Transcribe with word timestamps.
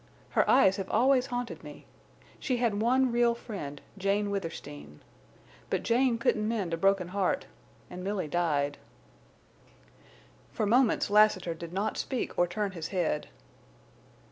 Her 0.31 0.49
eyes 0.49 0.77
have 0.77 0.89
always 0.89 1.27
haunted 1.27 1.63
me. 1.63 1.85
She 2.39 2.57
had 2.57 2.81
one 2.81 3.11
real 3.11 3.35
friend—Jane 3.35 4.31
Withersteen. 4.31 4.99
But 5.69 5.83
Jane 5.83 6.17
couldn't 6.17 6.47
mend 6.47 6.73
a 6.73 6.77
broken 6.77 7.09
heart, 7.09 7.45
and 7.87 8.03
Milly 8.03 8.27
died." 8.27 8.79
For 10.51 10.65
moments 10.65 11.11
Lassiter 11.11 11.53
did 11.53 11.71
not 11.71 11.99
speak, 11.99 12.35
or 12.35 12.47
turn 12.47 12.71
his 12.71 12.87
head. 12.87 13.27